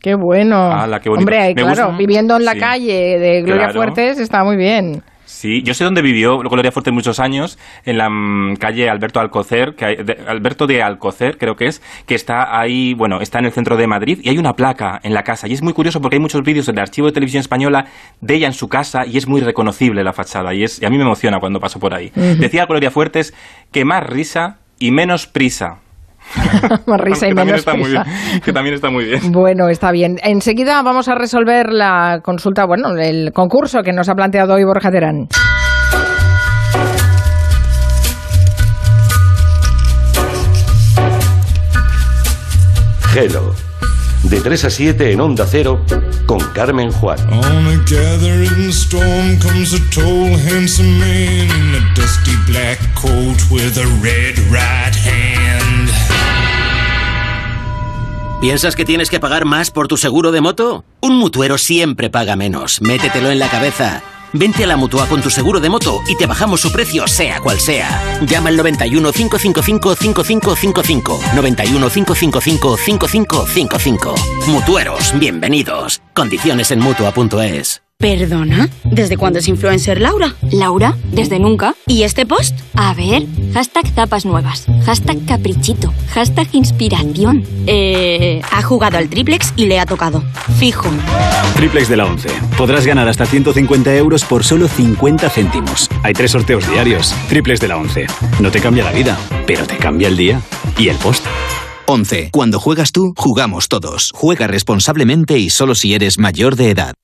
Qué 0.00 0.14
bueno. 0.14 0.70
Hombre, 1.18 1.54
claro, 1.54 1.96
viviendo 1.98 2.36
en 2.36 2.44
la 2.44 2.54
calle 2.54 3.18
de 3.18 3.42
Gloria 3.42 3.70
Fuertes 3.70 4.20
está 4.20 4.44
muy 4.44 4.56
bien. 4.56 5.02
Sí, 5.26 5.62
yo 5.62 5.74
sé 5.74 5.82
dónde 5.82 6.02
vivió 6.02 6.38
Gloria 6.38 6.70
Fuerte 6.70 6.92
muchos 6.92 7.18
años, 7.18 7.58
en 7.84 7.98
la 7.98 8.08
mm, 8.08 8.56
calle 8.56 8.88
Alberto 8.88 9.18
Alcocer, 9.18 9.74
que 9.74 9.96
de, 9.96 10.18
Alberto 10.26 10.66
de 10.66 10.82
Alcocer 10.82 11.36
creo 11.36 11.56
que 11.56 11.66
es, 11.66 11.82
que 12.06 12.14
está 12.14 12.58
ahí, 12.58 12.94
bueno, 12.94 13.20
está 13.20 13.40
en 13.40 13.46
el 13.46 13.52
centro 13.52 13.76
de 13.76 13.88
Madrid 13.88 14.20
y 14.22 14.28
hay 14.30 14.38
una 14.38 14.54
placa 14.54 15.00
en 15.02 15.12
la 15.14 15.24
casa. 15.24 15.48
Y 15.48 15.52
es 15.52 15.62
muy 15.62 15.72
curioso 15.72 16.00
porque 16.00 16.16
hay 16.16 16.20
muchos 16.20 16.42
vídeos 16.44 16.66
del 16.66 16.78
archivo 16.78 17.08
de 17.08 17.12
televisión 17.12 17.40
española 17.40 17.86
de 18.20 18.34
ella 18.34 18.46
en 18.46 18.52
su 18.52 18.68
casa 18.68 19.04
y 19.04 19.18
es 19.18 19.26
muy 19.26 19.40
reconocible 19.40 20.04
la 20.04 20.12
fachada 20.12 20.54
y, 20.54 20.62
es, 20.62 20.80
y 20.80 20.86
a 20.86 20.90
mí 20.90 20.96
me 20.96 21.02
emociona 21.02 21.40
cuando 21.40 21.58
paso 21.58 21.80
por 21.80 21.92
ahí. 21.92 22.12
Decía 22.14 22.66
Gloria 22.66 22.92
Fuertes 22.92 23.34
que 23.72 23.84
más 23.84 24.06
risa 24.06 24.58
y 24.78 24.92
menos 24.92 25.26
prisa. 25.26 25.80
Más 26.86 27.00
risa 27.00 27.28
y 27.28 27.34
menos 27.34 27.64
que 28.44 28.52
también 28.52 28.74
está 28.74 28.90
muy 28.90 29.04
bien. 29.04 29.20
Bueno, 29.32 29.68
está 29.68 29.92
bien. 29.92 30.16
Enseguida 30.22 30.82
vamos 30.82 31.08
a 31.08 31.14
resolver 31.14 31.72
la 31.72 32.20
consulta, 32.22 32.64
bueno, 32.66 32.96
el 32.96 33.32
concurso 33.32 33.82
que 33.82 33.92
nos 33.92 34.08
ha 34.08 34.14
planteado 34.14 34.54
hoy 34.54 34.64
Borja 34.64 34.90
Terán. 34.90 35.28
Hello. 43.14 43.54
De 44.24 44.40
3 44.40 44.64
a 44.64 44.70
7 44.70 45.12
en 45.12 45.20
Onda 45.20 45.46
Cero 45.48 45.80
con 46.26 46.40
Carmen 46.52 46.90
Juan. 46.90 47.18
On 47.32 47.66
a 47.68 47.76
gathering 47.88 48.70
storm 48.70 49.38
comes 49.38 49.72
a 49.72 49.78
tall, 49.94 50.36
handsome 50.36 50.98
man 50.98 51.48
in 51.48 51.74
a 51.76 51.94
dusty 51.94 52.34
black 52.46 52.78
coat 52.94 53.38
with 53.50 53.78
a 53.78 53.86
red 54.02 54.36
right 54.50 54.94
hand. 54.94 55.65
¿Piensas 58.40 58.76
que 58.76 58.84
tienes 58.84 59.08
que 59.08 59.18
pagar 59.18 59.46
más 59.46 59.70
por 59.70 59.88
tu 59.88 59.96
seguro 59.96 60.30
de 60.30 60.42
moto? 60.42 60.84
Un 61.00 61.16
mutuero 61.16 61.56
siempre 61.56 62.10
paga 62.10 62.36
menos. 62.36 62.82
Métetelo 62.82 63.30
en 63.30 63.38
la 63.38 63.48
cabeza. 63.48 64.02
Vente 64.34 64.64
a 64.64 64.66
la 64.66 64.76
mutua 64.76 65.06
con 65.06 65.22
tu 65.22 65.30
seguro 65.30 65.58
de 65.58 65.70
moto 65.70 66.02
y 66.06 66.16
te 66.16 66.26
bajamos 66.26 66.60
su 66.60 66.70
precio, 66.70 67.08
sea 67.08 67.40
cual 67.40 67.58
sea. 67.58 68.20
Llama 68.26 68.50
al 68.50 68.56
91 68.58 69.10
555 69.10 69.96
5555. 69.96 71.20
91 71.34 71.88
555 71.88 72.76
5555. 72.76 74.14
Mutueros, 74.48 75.18
bienvenidos. 75.18 76.02
Condiciones 76.12 76.70
en 76.70 76.80
mutua.es. 76.80 77.85
¿Perdona? 77.98 78.68
¿Desde 78.84 79.16
cuándo 79.16 79.38
es 79.38 79.48
influencer 79.48 80.02
Laura? 80.02 80.34
Laura, 80.52 80.94
desde 81.12 81.38
nunca. 81.38 81.74
¿Y 81.86 82.02
este 82.02 82.26
post? 82.26 82.54
A 82.74 82.92
ver, 82.92 83.26
hashtag 83.54 83.90
tapas 83.94 84.26
nuevas, 84.26 84.66
hashtag 84.84 85.24
caprichito, 85.24 85.94
hashtag 86.10 86.46
inspiración. 86.52 87.42
Eh, 87.66 88.42
ha 88.52 88.62
jugado 88.62 88.98
al 88.98 89.08
triplex 89.08 89.54
y 89.56 89.64
le 89.64 89.80
ha 89.80 89.86
tocado. 89.86 90.22
Fijo. 90.58 90.90
Triplex 91.56 91.88
de 91.88 91.96
la 91.96 92.04
11. 92.04 92.28
Podrás 92.58 92.86
ganar 92.86 93.08
hasta 93.08 93.24
150 93.24 93.96
euros 93.96 94.24
por 94.24 94.44
solo 94.44 94.68
50 94.68 95.30
céntimos. 95.30 95.88
Hay 96.02 96.12
tres 96.12 96.32
sorteos 96.32 96.70
diarios. 96.70 97.14
Triplex 97.30 97.60
de 97.60 97.68
la 97.68 97.78
11. 97.78 98.06
No 98.40 98.50
te 98.50 98.60
cambia 98.60 98.84
la 98.84 98.92
vida, 98.92 99.18
pero 99.46 99.66
te 99.66 99.78
cambia 99.78 100.08
el 100.08 100.18
día 100.18 100.42
y 100.76 100.90
el 100.90 100.96
post. 100.98 101.24
11. 101.86 102.28
Cuando 102.30 102.60
juegas 102.60 102.92
tú, 102.92 103.14
jugamos 103.16 103.68
todos. 103.68 104.10
Juega 104.14 104.46
responsablemente 104.46 105.38
y 105.38 105.48
solo 105.48 105.74
si 105.74 105.94
eres 105.94 106.18
mayor 106.18 106.56
de 106.56 106.70
edad. 106.70 106.94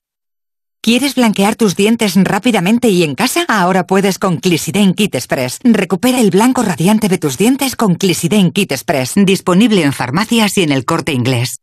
¿Quieres 0.83 1.15
blanquear 1.15 1.55
tus 1.55 1.77
dientes 1.77 2.13
rápidamente 2.21 2.89
y 2.89 3.03
en 3.03 3.15
casa? 3.15 3.45
Ahora 3.47 3.87
puedes 3.87 4.19
con 4.19 4.35
Clisiden 4.35 4.93
Kit 4.93 5.15
Express. 5.15 5.59
Recupera 5.63 6.19
el 6.19 6.29
blanco 6.29 6.61
radiante 6.61 7.07
de 7.07 7.17
tus 7.17 7.37
dientes 7.37 7.77
con 7.77 7.95
Clisiden 7.95 8.51
Kit 8.51 8.73
Express. 8.73 9.13
Disponible 9.15 9.81
en 9.81 9.93
farmacias 9.93 10.57
y 10.57 10.63
en 10.63 10.73
el 10.73 10.83
corte 10.83 11.13
inglés. 11.13 11.61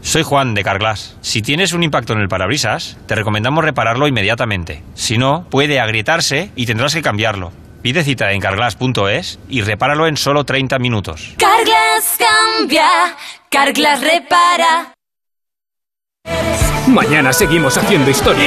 Soy 0.00 0.22
Juan 0.22 0.54
de 0.54 0.64
Carglass. 0.64 1.18
Si 1.20 1.42
tienes 1.42 1.74
un 1.74 1.82
impacto 1.82 2.14
en 2.14 2.20
el 2.20 2.28
parabrisas, 2.30 2.96
te 3.06 3.16
recomendamos 3.16 3.62
repararlo 3.62 4.08
inmediatamente. 4.08 4.82
Si 4.94 5.18
no, 5.18 5.46
puede 5.50 5.78
agrietarse 5.78 6.50
y 6.56 6.64
tendrás 6.64 6.94
que 6.94 7.02
cambiarlo. 7.02 7.52
Pide 7.82 8.02
cita 8.02 8.32
en 8.32 8.40
carglass.es 8.40 9.38
y 9.50 9.60
repáralo 9.60 10.06
en 10.06 10.16
solo 10.16 10.44
30 10.44 10.78
minutos. 10.78 11.34
Carglass 11.36 12.16
cambia, 12.18 12.88
Carglass 13.50 14.00
repara. 14.00 14.95
Mañana 16.88 17.32
seguimos 17.32 17.76
haciendo 17.76 18.10
historia. 18.10 18.46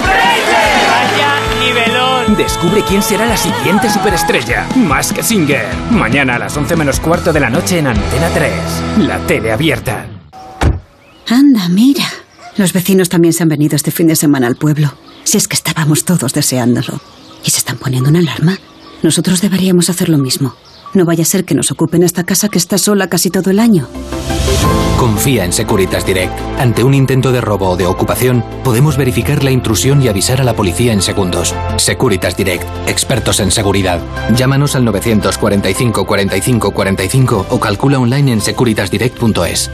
¡Vaya 0.00 1.40
nivelón! 1.60 2.36
Descubre 2.36 2.82
quién 2.86 3.02
será 3.02 3.26
la 3.26 3.36
siguiente 3.36 3.90
superestrella. 3.90 4.66
Más 4.76 5.12
que 5.12 5.22
Singer. 5.22 5.66
Mañana 5.90 6.36
a 6.36 6.38
las 6.38 6.56
11 6.56 6.76
menos 6.76 7.00
cuarto 7.00 7.32
de 7.32 7.40
la 7.40 7.50
noche 7.50 7.78
en 7.78 7.88
Antena 7.88 8.28
3. 8.32 8.52
La 9.06 9.18
tele 9.26 9.52
abierta. 9.52 10.06
Anda, 11.28 11.68
mira. 11.68 12.04
Los 12.56 12.72
vecinos 12.72 13.08
también 13.08 13.32
se 13.32 13.42
han 13.42 13.48
venido 13.48 13.76
este 13.76 13.90
fin 13.90 14.06
de 14.06 14.16
semana 14.16 14.46
al 14.46 14.56
pueblo. 14.56 14.92
Si 15.24 15.36
es 15.36 15.48
que 15.48 15.54
estábamos 15.56 16.04
todos 16.04 16.32
deseándolo. 16.32 17.00
Y 17.44 17.50
se 17.50 17.58
están 17.58 17.76
poniendo 17.78 18.08
una 18.08 18.20
alarma. 18.20 18.58
Nosotros 19.02 19.40
deberíamos 19.40 19.90
hacer 19.90 20.08
lo 20.08 20.18
mismo. 20.18 20.54
No 20.94 21.04
vaya 21.04 21.22
a 21.22 21.26
ser 21.26 21.44
que 21.44 21.54
nos 21.54 21.70
ocupen 21.70 22.02
esta 22.02 22.24
casa 22.24 22.48
que 22.48 22.58
está 22.58 22.78
sola 22.78 23.08
casi 23.08 23.30
todo 23.30 23.50
el 23.50 23.58
año. 23.58 23.88
Confía 24.98 25.44
en 25.44 25.52
Securitas 25.52 26.06
Direct. 26.06 26.32
Ante 26.58 26.82
un 26.82 26.94
intento 26.94 27.30
de 27.30 27.40
robo 27.40 27.70
o 27.70 27.76
de 27.76 27.86
ocupación, 27.86 28.42
podemos 28.64 28.96
verificar 28.96 29.44
la 29.44 29.50
intrusión 29.50 30.02
y 30.02 30.08
avisar 30.08 30.40
a 30.40 30.44
la 30.44 30.56
policía 30.56 30.92
en 30.92 31.02
segundos. 31.02 31.54
Securitas 31.76 32.36
Direct, 32.36 32.64
expertos 32.88 33.40
en 33.40 33.50
seguridad. 33.50 34.00
Llámanos 34.34 34.74
al 34.74 34.84
945 34.86 36.06
45 36.06 36.70
45 36.72 37.46
o 37.50 37.60
calcula 37.60 37.98
online 37.98 38.32
en 38.32 38.40
securitasdirect.es. 38.40 39.70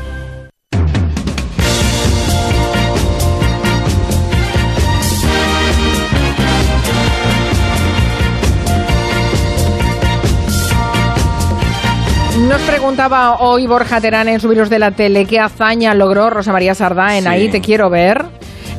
Nos 12.52 12.60
preguntaba 12.62 13.36
hoy 13.38 13.66
Borja 13.66 13.98
Terán 13.98 14.28
en 14.28 14.38
Subiros 14.38 14.68
de 14.68 14.78
la 14.78 14.90
Tele 14.90 15.24
qué 15.24 15.40
hazaña 15.40 15.94
logró 15.94 16.28
Rosa 16.28 16.52
María 16.52 16.74
Sardá 16.74 17.16
en 17.16 17.22
Sí. 17.22 17.28
Ahí 17.30 17.48
te 17.48 17.62
quiero 17.62 17.88
ver. 17.88 18.26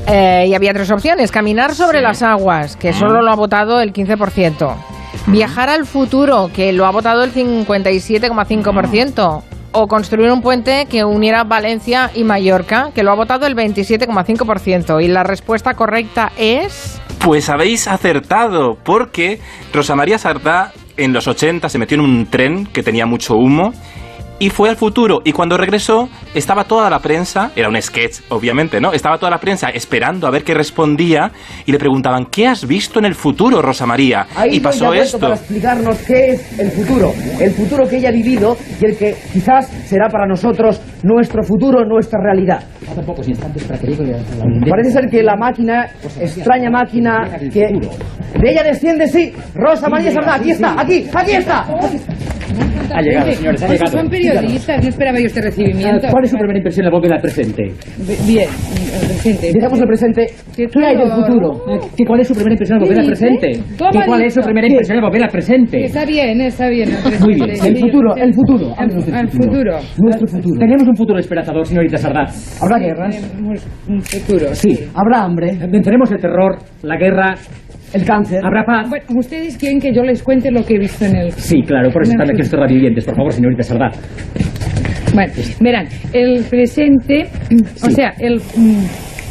Eh, 0.06 0.46
y 0.48 0.53
había 0.53 0.75
tres 0.75 0.92
opciones. 0.92 1.32
Caminar 1.32 1.74
sobre 1.74 2.00
las 2.00 2.22
aguas, 2.22 2.75
que 2.75 2.94
solo 2.94 3.24
lo 3.24 3.32
ha 3.32 3.36
votado 3.36 3.82
el 3.82 3.92
15%. 3.92 4.75
Viajar 5.25 5.70
al 5.70 5.88
futuro, 5.88 6.51
que 6.53 6.72
lo 6.72 6.86
ha 6.86 6.92
votado 6.92 7.24
el 7.24 7.34
57,5%. 7.34 9.42
O 9.72 9.88
construir 9.88 10.30
un 10.30 10.44
puente 10.44 10.86
que 10.86 11.03
uniera 11.03 11.44
Valencia 11.44 12.12
y 12.13 12.24
Mallorca, 12.24 12.92
que 12.94 13.01
lo 13.01 13.10
ha 13.10 13.15
votado 13.15 13.48
el 13.48 13.56
27,5%. 13.56 15.03
Y 15.03 15.08
la 15.08 15.24
respuesta 15.24 15.74
correcta 15.74 16.32
es... 16.38 17.01
Pues 17.18 17.50
habéis 17.50 17.88
acertado, 17.88 18.77
porque 18.84 19.42
Rosa 19.74 19.96
María 19.96 20.20
Sardá 20.20 20.74
en 20.98 21.14
los 21.14 21.28
80 21.28 21.70
se 21.70 21.78
metió 21.78 21.96
en 21.96 22.02
un 22.02 22.26
tren 22.28 22.66
que 22.68 22.84
tenía 22.84 23.06
mucho 23.06 23.36
humo 23.36 23.74
y 24.44 24.50
fue 24.50 24.70
al 24.70 24.76
futuro. 24.76 25.22
Y 25.24 25.32
cuando 25.32 25.56
regresó, 25.56 26.10
estaba 26.36 26.66
toda 26.66 26.90
la 26.90 27.00
prensa, 27.00 27.52
era 27.56 27.70
un 27.70 27.82
sketch, 27.82 28.24
obviamente, 28.28 28.82
¿no? 28.82 28.92
Estaba 28.92 29.18
toda 29.18 29.30
la 29.30 29.38
prensa 29.38 29.70
esperando 29.70 30.28
a 30.28 30.32
ver 30.32 30.44
qué 30.44 30.54
respondía 30.54 31.32
y 31.66 31.72
le 31.72 31.78
preguntaban, 31.80 32.26
¿qué 32.26 32.48
has 32.48 32.68
visto 32.68 33.00
en 33.00 33.06
el 33.06 33.16
futuro, 33.16 33.62
Rosa 33.62 33.86
María? 33.86 34.28
Ahí 34.36 34.58
y 34.58 34.60
pasó 34.60 34.94
esto. 34.94 35.18
para 35.18 35.36
explicarnos 35.36 35.98
qué 36.00 36.32
es 36.32 36.60
el 36.60 36.72
futuro, 36.72 37.14
el 37.40 37.52
futuro 37.52 37.88
que 37.88 37.96
ella 37.96 38.10
ha 38.10 38.12
vivido 38.12 38.58
y 38.82 38.86
el 38.86 38.98
que 38.98 39.16
quizás 39.32 39.66
será 39.86 40.10
para 40.10 40.28
nosotros 40.28 40.82
nuestro 41.04 41.42
futuro, 41.44 41.86
nuestra 41.86 42.20
realidad. 42.22 42.66
Parece 44.70 44.92
ser 44.92 45.10
que 45.10 45.24
la 45.24 45.38
máquina, 45.38 45.88
extraña 46.20 46.70
máquina 46.70 47.40
que 47.40 47.62
de 47.62 48.52
ella 48.52 48.64
desciende, 48.64 49.08
sí, 49.08 49.32
Rosa 49.56 49.88
María 49.88 50.12
Sardá, 50.12 50.36
aquí 50.36 50.52
está, 50.52 50.76
aquí, 50.78 51.08
aquí 51.14 51.32
está. 51.32 51.66
Ha 52.93 53.01
llegado, 53.01 53.31
señores, 53.31 53.63
ha 53.63 53.67
Pues 53.67 53.79
llegado. 53.79 53.98
son 53.98 54.10
periodistas, 54.10 54.83
no 54.83 54.89
esperaba 54.89 55.19
yo 55.19 55.25
este 55.27 55.41
recibimiento. 55.41 56.07
¿Cuál 56.12 56.24
es 56.25 56.31
su 56.31 56.38
primera 56.38 56.57
impresión 56.60 56.86
al 56.86 56.91
volver 56.91 57.13
al 57.13 57.22
presente? 57.22 57.63
Bien, 58.27 58.48
el 58.50 59.07
presente. 59.07 59.51
Dejamos 59.53 59.79
el 59.79 59.88
presente. 59.88 60.25
¿Qué 60.55 60.67
hay 60.86 60.98
del 60.98 61.12
futuro? 61.12 61.51
¿Qué, 61.98 62.05
¿Cuál 62.05 62.19
es 62.22 62.27
su 62.27 62.33
primera 62.33 62.53
impresión 62.53 62.77
al 62.79 62.83
¿Qué 62.88 62.93
dice? 62.93 63.07
presente? 63.07 63.63
¿Cómo 63.77 63.91
¿Qué, 63.91 64.00
¿Cuál 64.05 64.22
es 64.24 64.33
su 64.33 64.41
primera 64.41 64.67
impresión 64.67 64.98
al 64.98 65.03
volver 65.03 65.24
al 65.24 65.29
presente? 65.29 65.86
Está 65.86 66.05
bien, 66.05 66.41
está 66.41 66.69
bien. 66.69 66.89
el. 66.89 67.19
Muy 67.19 67.33
bien. 67.36 67.50
El 67.50 67.77
futuro, 67.79 68.15
el 68.15 68.33
futuro. 68.33 68.69
Del 68.75 69.15
Al 69.15 69.29
futuro. 69.29 69.77
Nuestro 70.00 70.27
futuro. 70.27 70.60
Tenemos 70.60 70.88
un 70.88 70.95
futuro 70.95 71.19
esperanzador, 71.19 71.65
señorita 71.65 71.98
Sardá. 71.98 72.25
¿Habrá 72.62 72.77
guerras? 72.79 73.31
Un 73.88 74.01
futuro. 74.01 74.53
Sí. 74.53 74.79
¿Habrá 74.93 75.24
hambre? 75.24 75.57
Venceremos 75.69 76.12
el 76.12 76.19
terror, 76.19 76.57
la 76.83 76.98
guerra. 76.98 77.33
¿El 77.93 78.05
cáncer? 78.05 78.41
¿Habrá 78.43 78.65
paz? 78.65 78.89
Bueno, 78.89 79.05
ustedes 79.19 79.55
quieren 79.55 79.79
que 79.79 79.93
yo 79.93 80.01
les 80.01 80.24
cuente 80.24 80.50
lo 80.50 80.63
que 80.65 80.74
he 80.74 80.79
visto 80.79 81.05
en 81.05 81.15
el... 81.15 81.31
Sí, 81.31 81.62
claro, 81.62 81.91
por 81.91 82.01
eso 82.01 82.13
el 82.13 82.22
están 82.22 82.36
aquí 82.36 82.41
futuro. 82.44 82.46
estos 82.46 82.60
radiovidentes. 82.60 83.06
Por 83.06 83.16
favor, 83.16 83.34
señorita 83.34 83.64
Sardá. 83.64 83.90
Bueno, 85.14 85.34
verán, 85.60 85.88
el 86.14 86.44
presente, 86.46 87.28
o 87.84 87.90
sea, 87.90 88.14
el... 88.20 88.42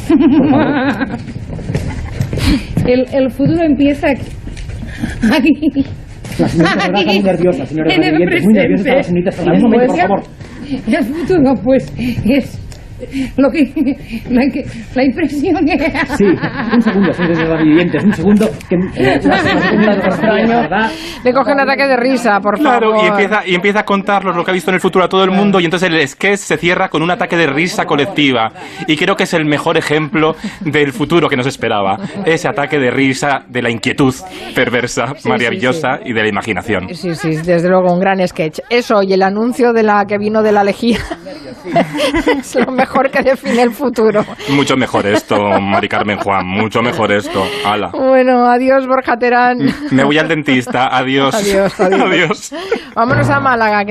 el, 2.87 3.05
el 3.13 3.29
futuro 3.31 3.63
empieza 3.63 4.09
aquí. 4.09 4.21
aquí. 5.31 5.85
La 6.39 6.47
señorita 6.47 6.79
Sardá 6.79 6.99
está 6.99 7.11
muy 7.13 7.21
nerviosa, 7.23 7.63
radiovidentes. 7.65 8.43
Muy 8.45 8.53
nerviosa 8.53 8.83
está 8.83 8.95
la 8.95 9.03
señorita 9.03 9.31
Sardá. 9.31 9.53
Un 9.53 9.61
momento, 9.61 9.85
por 9.87 9.95
Pues, 9.95 10.07
favor. 10.07 10.23
El 10.87 11.03
futuro, 11.03 11.53
pues, 11.63 11.93
es 12.25 12.59
lo 13.37 13.49
que 13.49 13.63
la, 14.29 14.41
que- 14.51 14.65
la 14.95 15.03
impresión 15.03 15.65
que 15.65 15.77
Sí, 16.17 16.25
un 16.25 16.81
segundo, 16.81 17.13
señores 17.13 17.49
radiovidentes. 17.49 18.03
Un 18.03 18.13
segundo. 18.13 18.49
Que, 18.69 18.75
eh, 18.95 19.21
Sardá, 19.21 20.91
Le 21.23 21.33
coge 21.33 21.51
un 21.53 21.59
ataque 21.59 21.87
de 21.87 21.97
risa, 21.97 22.39
por 22.39 22.57
Claro, 22.57 22.91
favor. 22.91 23.05
y 23.05 23.07
empieza, 23.09 23.47
y 23.47 23.55
empieza 23.55 23.79
a 23.81 23.85
contarnos 23.85 24.35
lo 24.35 24.43
que 24.43 24.51
ha 24.51 24.53
visto 24.53 24.71
en 24.71 24.75
el 24.75 24.81
futuro 24.81 25.05
a 25.05 25.09
todo 25.09 25.23
el 25.23 25.31
mundo 25.31 25.59
y 25.59 25.65
entonces 25.65 25.89
el 25.89 26.07
sketch 26.07 26.37
se 26.39 26.57
cierra 26.57 26.89
con 26.89 27.01
un 27.01 27.11
ataque 27.11 27.35
de 27.37 27.47
risa 27.47 27.85
colectiva. 27.85 28.51
Y 28.87 28.95
creo 28.97 29.15
que 29.15 29.23
es 29.23 29.33
el 29.33 29.45
mejor 29.45 29.77
ejemplo 29.77 30.35
del 30.61 30.91
futuro 30.93 31.27
que 31.29 31.35
nos 31.37 31.47
esperaba. 31.47 31.97
Ese 32.25 32.47
ataque 32.47 32.77
de 32.79 32.91
risa 32.91 33.43
de 33.47 33.61
la 33.61 33.69
inquietud 33.69 34.13
perversa, 34.55 35.13
Sí, 35.17 35.29
maravillosa 35.29 35.99
y 36.05 36.13
de 36.13 36.21
la 36.21 36.27
imaginación. 36.29 36.93
Sí, 36.93 37.13
sí, 37.15 37.35
desde 37.37 37.69
luego 37.69 37.93
un 37.93 37.99
gran 37.99 38.25
sketch. 38.27 38.59
Eso 38.69 39.01
y 39.03 39.13
el 39.13 39.21
anuncio 39.23 39.73
de 39.73 39.83
la 39.83 40.05
que 40.05 40.17
vino 40.17 40.41
de 40.41 40.51
la 40.51 40.63
lejía 40.63 40.97
es 42.39 42.55
lo 42.55 42.71
mejor 42.71 42.92
que 43.11 43.21
define 43.23 43.63
el 43.63 43.71
futuro. 43.71 44.25
Mucho 44.49 44.75
mejor 44.77 45.07
esto, 45.07 45.35
Mari 45.59 45.89
Carmen 45.89 46.17
Juan, 46.19 46.45
mucho 46.45 46.81
mejor 46.81 47.11
esto. 47.11 47.43
Ala. 47.65 47.89
Bueno, 47.89 48.45
adiós 48.47 48.85
Borja 48.87 49.17
Terán. 49.17 49.57
Me 49.91 50.03
voy 50.03 50.17
al 50.17 50.27
dentista, 50.27 50.95
adiós. 50.95 51.33
Adiós, 51.33 51.79
adiós. 51.79 52.01
adiós. 52.01 52.53
Vámonos 52.95 53.29
a 53.29 53.39
Málaga. 53.39 53.81